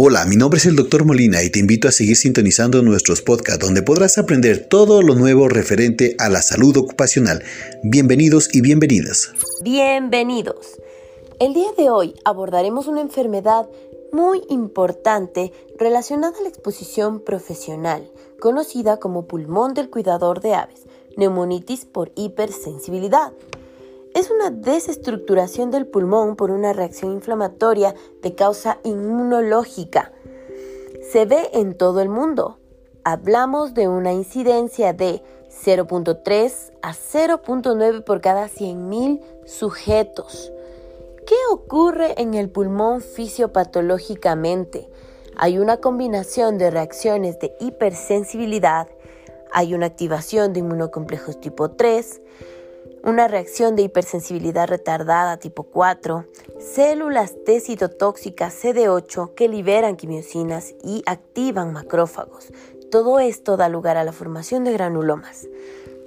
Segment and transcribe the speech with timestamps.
[0.00, 1.04] Hola, mi nombre es el Dr.
[1.04, 5.48] Molina y te invito a seguir sintonizando nuestros podcasts donde podrás aprender todo lo nuevo
[5.48, 7.42] referente a la salud ocupacional.
[7.82, 9.32] Bienvenidos y bienvenidas.
[9.62, 10.80] Bienvenidos.
[11.40, 13.68] El día de hoy abordaremos una enfermedad
[14.12, 20.87] muy importante relacionada a la exposición profesional, conocida como pulmón del cuidador de aves,
[21.18, 23.34] neumonitis por hipersensibilidad
[24.14, 30.12] es una desestructuración del pulmón por una reacción inflamatoria de causa inmunológica.
[31.12, 32.58] Se ve en todo el mundo.
[33.04, 40.52] Hablamos de una incidencia de 0.3 a 0.9 por cada 100.000 sujetos.
[41.26, 44.90] ¿Qué ocurre en el pulmón fisiopatológicamente?
[45.36, 48.88] Hay una combinación de reacciones de hipersensibilidad,
[49.52, 52.20] hay una activación de inmunocomplejos tipo 3,
[53.04, 56.26] una reacción de hipersensibilidad retardada tipo 4,
[56.58, 62.48] células T citotóxicas CD8 que liberan quimiosinas y activan macrófagos.
[62.90, 65.46] Todo esto da lugar a la formación de granulomas.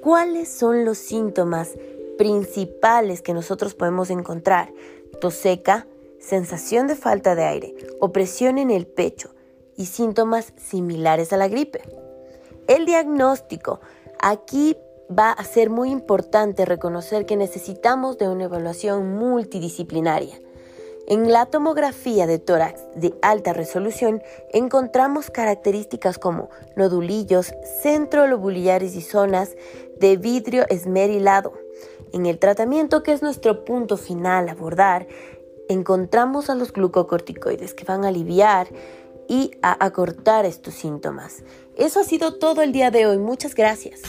[0.00, 1.72] ¿Cuáles son los síntomas
[2.16, 4.72] principales que nosotros podemos encontrar?
[5.20, 5.86] Tos seca,
[6.20, 9.30] sensación de falta de aire, opresión en el pecho
[9.76, 11.82] y síntomas similares a la gripe.
[12.68, 13.80] El diagnóstico.
[14.20, 14.76] Aquí
[15.10, 20.38] va a ser muy importante reconocer que necesitamos de una evaluación multidisciplinaria.
[21.06, 29.56] En la tomografía de tórax de alta resolución encontramos características como nodulillos centrolobulares y zonas
[29.98, 31.54] de vidrio esmerilado.
[32.12, 35.06] En el tratamiento, que es nuestro punto final a abordar,
[35.70, 38.68] encontramos a los glucocorticoides que van a aliviar
[39.28, 41.44] y a acortar estos síntomas.
[41.76, 43.18] Eso ha sido todo el día de hoy.
[43.18, 44.00] Muchas gracias.